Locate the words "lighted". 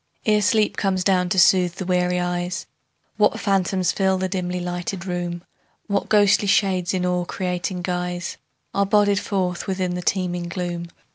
4.59-5.05